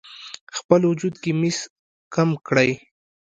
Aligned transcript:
خپل 0.57 0.81
وجود 0.91 1.15
کې 1.23 1.31
مس 1.39 1.57
کم 2.13 2.29
کړئ: 2.47 2.69